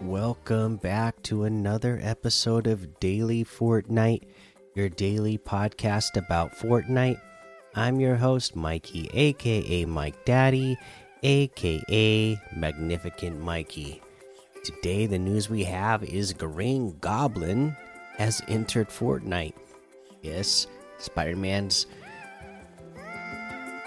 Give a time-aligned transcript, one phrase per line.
[0.00, 4.22] welcome back to another episode of Daily Fortnite,
[4.74, 7.20] your daily podcast about Fortnite.
[7.74, 10.76] I'm your host, Mikey, aka Mike Daddy,
[11.22, 14.00] aka Magnificent Mikey.
[14.64, 17.76] Today, the news we have is Green Goblin
[18.16, 19.54] has entered Fortnite.
[20.22, 20.66] Yes,
[20.98, 21.86] Spider Man's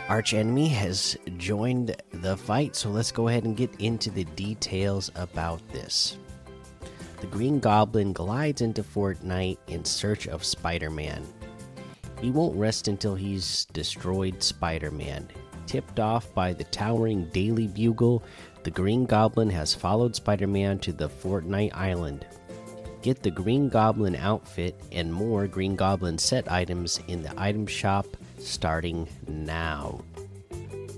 [0.10, 5.12] arch enemy has joined the fight, so let's go ahead and get into the details
[5.16, 6.18] about this.
[7.20, 11.26] The Green Goblin glides into Fortnite in search of Spider Man.
[12.22, 15.28] He won't rest until he's destroyed Spider Man.
[15.66, 18.24] Tipped off by the towering Daily Bugle,
[18.64, 22.26] the Green Goblin has followed Spider Man to the Fortnite Island.
[23.02, 28.08] Get the Green Goblin outfit and more Green Goblin set items in the item shop
[28.38, 30.02] starting now.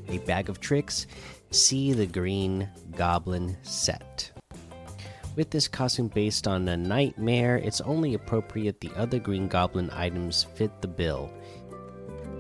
[0.08, 1.08] A bag of tricks,
[1.52, 4.32] see the Green Goblin set.
[5.36, 10.44] With this costume based on a nightmare, it's only appropriate the other Green Goblin items
[10.56, 11.32] fit the bill.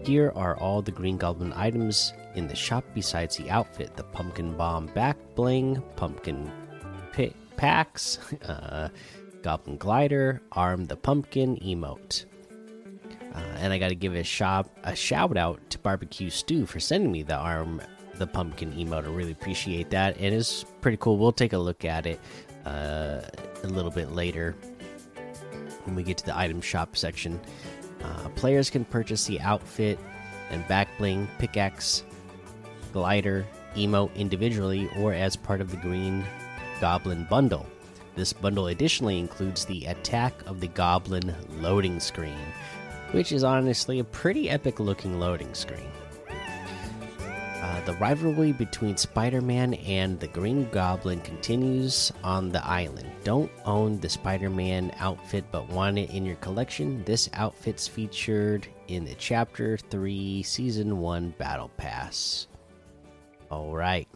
[0.03, 4.55] Here are all the Green Goblin items in the shop besides the outfit the Pumpkin
[4.55, 6.51] Bomb back bling, Pumpkin
[7.57, 8.89] packs, uh,
[9.43, 12.25] Goblin Glider, Arm the Pumpkin emote.
[13.59, 17.11] And I got to give a shop a shout out to Barbecue Stew for sending
[17.11, 17.81] me the arm
[18.15, 19.05] the pumpkin emote.
[19.05, 20.15] I really appreciate that.
[20.17, 21.17] And It is pretty cool.
[21.17, 22.19] We'll take a look at it
[22.65, 23.21] uh,
[23.63, 24.55] a little bit later
[25.85, 27.39] when we get to the item shop section.
[28.03, 29.99] Uh, players can purchase the outfit
[30.51, 32.03] and back bling, pickaxe,
[32.93, 36.23] glider, emote individually or as part of the Green
[36.81, 37.65] Goblin bundle.
[38.15, 42.37] This bundle additionally includes the Attack of the Goblin loading screen
[43.11, 45.91] which is honestly a pretty epic looking loading screen.
[46.29, 53.09] Uh, the rivalry between Spider Man and the Green Goblin continues on the island.
[53.23, 57.03] Don't own the Spider Man outfit but want it in your collection?
[57.03, 62.47] This outfit's featured in the Chapter 3 Season 1 Battle Pass.
[63.51, 64.07] Alright.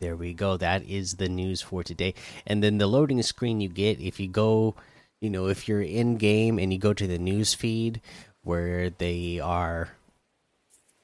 [0.00, 0.56] There we go.
[0.56, 2.14] That is the news for today.
[2.46, 4.76] And then the loading screen you get if you go
[5.20, 8.00] you know, if you're in game and you go to the news feed
[8.42, 9.88] where they are,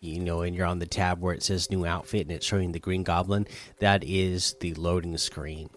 [0.00, 2.72] you know, and you're on the tab where it says new outfit and it's showing
[2.72, 3.46] the Green Goblin,
[3.80, 5.70] that is the loading screen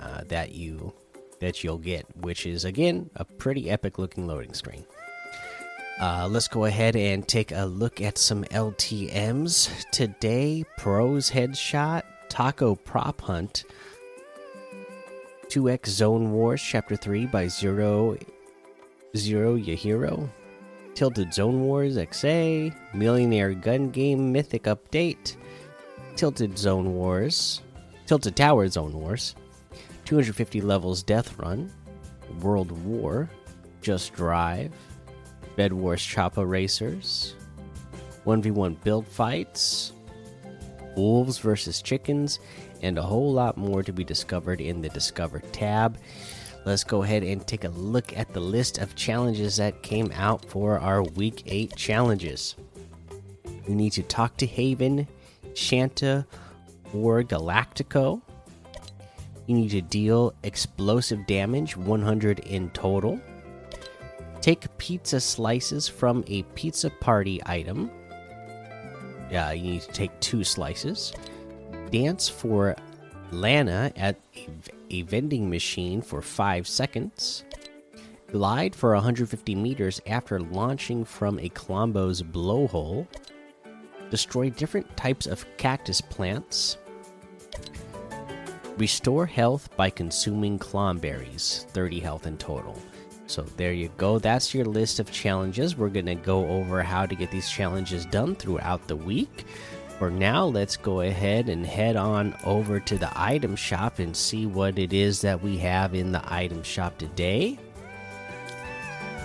[0.00, 0.92] uh, that you
[1.40, 4.84] that you'll get, which is again a pretty epic looking loading screen.
[6.00, 10.64] Uh, let's go ahead and take a look at some LTM's today.
[10.76, 13.64] Pros headshot, taco prop hunt
[15.54, 18.18] 2X Zone Wars Chapter 3 by Zero
[19.16, 20.28] Zero Yahiro.
[20.94, 22.74] Tilted Zone Wars XA.
[22.92, 25.36] Millionaire Gun Game Mythic Update.
[26.16, 27.62] Tilted Zone Wars.
[28.04, 29.36] Tilted Tower Zone Wars.
[30.06, 31.70] 250 levels Death Run.
[32.40, 33.30] World War.
[33.80, 34.72] Just Drive.
[35.54, 37.36] Bed Wars Choppa Racers.
[38.26, 39.93] 1v1 build fights.
[40.96, 42.38] Wolves versus chickens
[42.82, 45.98] and a whole lot more to be discovered in the Discover tab.
[46.64, 50.44] Let's go ahead and take a look at the list of challenges that came out
[50.46, 52.56] for our Week 8 challenges.
[53.68, 55.06] You need to talk to Haven,
[55.54, 56.26] Shanta,
[56.94, 58.22] or Galactico.
[59.46, 63.20] You need to deal explosive damage, 100 in total.
[64.40, 67.90] Take pizza slices from a pizza party item.
[69.34, 71.12] Yeah, you need to take two slices
[71.90, 72.76] dance for
[73.32, 74.48] Llana at a,
[74.90, 77.44] a vending machine for 5 seconds.
[78.30, 83.08] Glide for 150 meters after launching from a Klombo's blowhole.
[84.08, 86.78] Destroy different types of cactus plants.
[88.76, 92.80] Restore health by consuming Klomberries, 30 health in total.
[93.26, 94.18] So there you go.
[94.18, 95.76] That's your list of challenges.
[95.76, 99.46] We're going to go over how to get these challenges done throughout the week
[99.98, 104.44] for now, let's go ahead and head on over to the item shop and see
[104.44, 107.58] what it is that we have in the item shop today.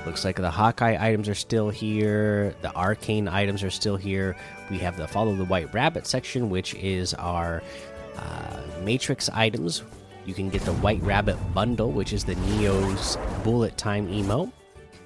[0.06, 2.56] Looks like the Hawkeye items are still here.
[2.62, 4.38] The Arcane items are still here.
[4.70, 7.64] We have the Follow the White Rabbit section, which is our
[8.16, 9.82] uh, Matrix items.
[10.26, 14.52] You can get the White Rabbit bundle, which is the Neo's Bullet Time emote,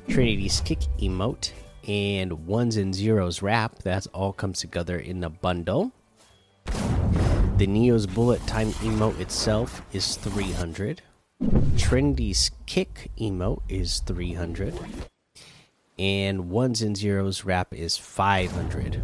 [0.07, 1.51] Trinity's Kick emote,
[1.87, 3.79] and ones and zeros wrap.
[3.83, 5.91] That all comes together in a bundle.
[7.57, 11.01] The Neo's bullet time emote itself is 300.
[11.77, 14.73] Trinity's kick emote is 300.
[15.99, 19.03] And ones and zeros wrap is 500.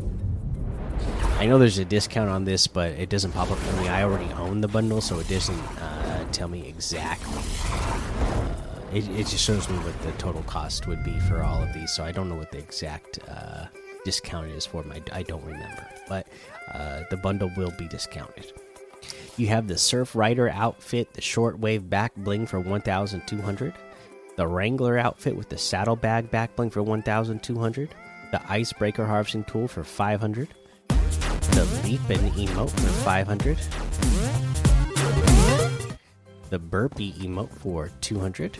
[1.38, 3.88] I know there's a discount on this, but it doesn't pop up for me.
[3.88, 5.99] I already own the bundle, so it doesn't uh,
[6.34, 7.42] tell me exactly.
[7.72, 11.74] Uh, it, it just shows me what the total cost would be for all of
[11.74, 13.66] these, so I don't know what the exact uh,
[14.04, 14.92] discount is for them.
[14.92, 16.28] I, I don't remember, but
[16.74, 18.54] uh, the bundle will be discounted.
[19.38, 23.74] You have the Surf Rider outfit, the shortwave back bling for 1,200,
[24.36, 27.96] the Wrangler outfit with the saddlebag back bling for 1,200,
[28.32, 30.50] the Icebreaker harvesting tool for 500,
[30.88, 33.58] the Leap Leapin emote for 500,
[36.50, 38.58] the Burpee emote for 200,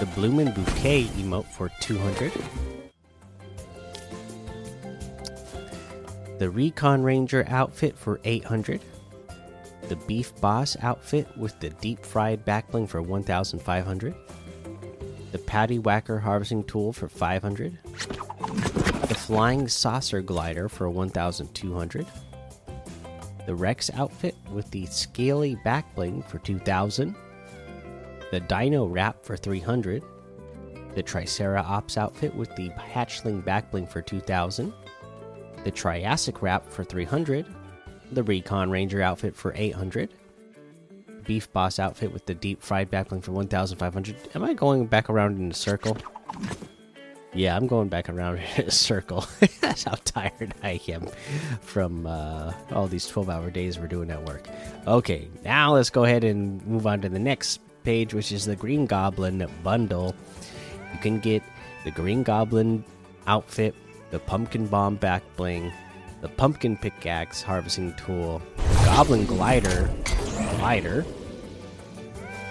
[0.00, 2.32] the Bloomin' Bouquet emote for 200.
[6.38, 8.82] The Recon Ranger outfit for 800.
[9.88, 14.14] The Beef Boss outfit with the deep fried backbling for 1500.
[15.32, 17.78] The Patty Whacker harvesting tool for 500.
[17.84, 22.06] The Flying Saucer glider for 1200.
[23.46, 27.14] The Rex outfit with the scaly backbling for 2000
[28.30, 30.02] the Dino Wrap for 300,
[30.94, 34.72] the Triceratops outfit with the Hatchling Backbling for 2000,
[35.64, 37.46] the Triassic Wrap for 300,
[38.12, 40.10] the Recon Ranger outfit for 800,
[41.24, 44.16] Beef Boss outfit with the Deep Fried Backbling for 1500.
[44.34, 45.96] Am I going back around in a circle?
[47.36, 49.26] Yeah, I'm going back around in a circle.
[49.60, 51.06] That's how tired I am
[51.60, 54.48] from uh, all these 12 hour days we're doing at work.
[54.86, 58.56] Okay, now let's go ahead and move on to the next page, which is the
[58.56, 60.14] Green Goblin bundle.
[60.94, 61.42] You can get
[61.84, 62.84] the Green Goblin
[63.26, 63.74] outfit,
[64.10, 65.70] the Pumpkin Bomb back bling,
[66.22, 68.40] the Pumpkin Pickaxe harvesting tool,
[68.84, 69.90] Goblin Glider,
[70.56, 71.04] glider,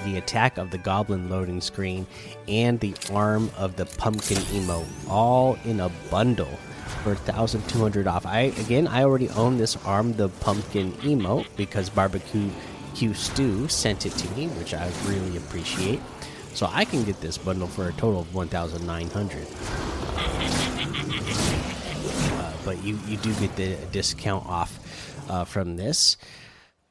[0.05, 2.07] the attack of the Goblin loading screen,
[2.47, 6.57] and the arm of the Pumpkin emote, all in a bundle
[7.03, 8.25] for 1200 off.
[8.25, 12.49] I again, I already own this arm the Pumpkin emote because barbecue
[12.95, 15.99] Q Stew sent it to me, which I really appreciate.
[16.53, 19.47] So I can get this bundle for a total of 1,900.
[22.31, 24.79] Uh, but you you do get the discount off
[25.29, 26.17] uh, from this.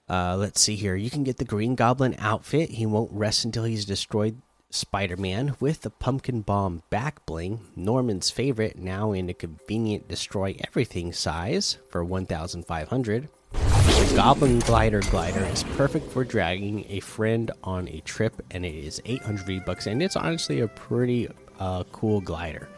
[0.08, 0.94] Uh, let's see here.
[0.94, 2.70] You can get the Green Goblin outfit.
[2.70, 4.40] He won't rest until he's destroyed
[4.70, 7.60] Spider Man with the Pumpkin Bomb back bling.
[7.76, 13.28] Norman's favorite, now in a convenient destroy everything size for 1,500.
[13.52, 18.74] The Goblin Glider Glider is perfect for dragging a friend on a trip, and it
[18.74, 21.28] is 800 V bucks, and it's honestly a pretty
[21.60, 22.68] uh, cool glider.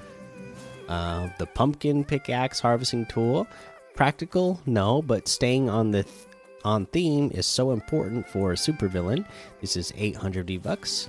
[0.89, 3.47] Uh, the Pumpkin Pickaxe Harvesting Tool,
[3.95, 6.27] practical, no, but staying on the th
[6.65, 9.25] on theme is so important for a supervillain.
[9.61, 11.09] This is 800 V bucks.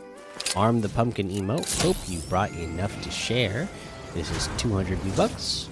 [0.56, 1.82] Arm the Pumpkin emote.
[1.82, 3.68] Hope you brought enough to share.
[4.14, 5.70] This is 200 V bucks.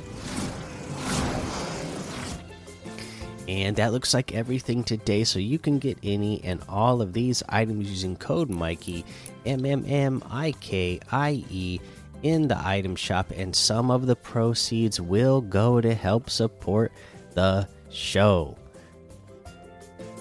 [3.47, 5.23] And that looks like everything today.
[5.23, 9.05] So you can get any and all of these items using code Mikey,
[9.45, 11.79] M M M I K I E,
[12.23, 13.31] in the item shop.
[13.35, 16.91] And some of the proceeds will go to help support
[17.33, 18.57] the show.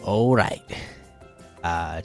[0.04, 0.62] All right.
[1.62, 2.02] Uh,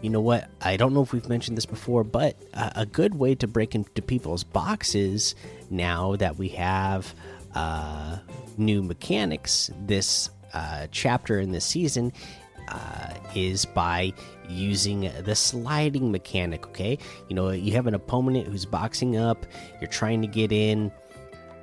[0.00, 0.48] you know what?
[0.62, 4.00] I don't know if we've mentioned this before, but a good way to break into
[4.00, 5.34] people's boxes
[5.70, 7.14] now that we have
[7.54, 8.18] uh,
[8.56, 12.12] new mechanics this uh, chapter in this season
[12.68, 14.12] uh, is by
[14.48, 16.66] using the sliding mechanic.
[16.68, 19.46] Okay, you know you have an opponent who's boxing up,
[19.80, 20.90] you're trying to get in,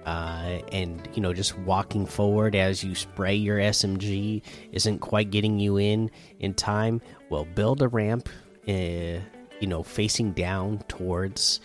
[0.10, 5.60] uh, and you know just walking forward as you spray your SMG isn't quite getting
[5.60, 7.00] you in in time.
[7.30, 8.28] Well, build a ramp,
[8.68, 11.60] uh, you know, facing down towards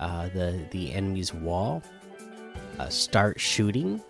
[0.00, 1.84] uh, the the enemy's wall.
[2.80, 4.02] Uh, start shooting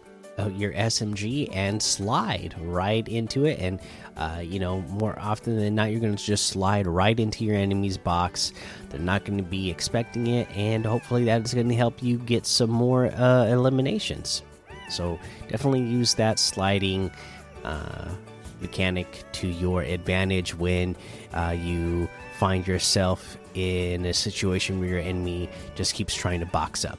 [0.56, 3.58] your SMG and slide right into it.
[3.60, 3.80] And,
[4.16, 7.56] uh, you know, more often than not, you're going to just slide right into your
[7.56, 8.52] enemy's box.
[8.90, 10.48] They're not going to be expecting it.
[10.56, 14.42] And hopefully, that is going to help you get some more uh, eliminations.
[14.90, 17.10] So, definitely use that sliding
[17.64, 18.10] uh,
[18.60, 20.96] mechanic to your advantage when
[21.32, 26.84] uh, you find yourself in a situation where your enemy just keeps trying to box
[26.84, 26.98] up.